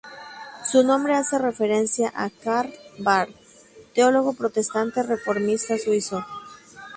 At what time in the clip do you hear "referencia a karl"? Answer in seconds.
1.37-2.73